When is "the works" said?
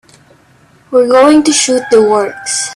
1.91-2.69